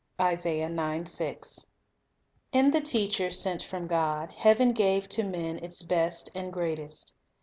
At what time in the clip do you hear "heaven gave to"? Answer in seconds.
4.31-5.23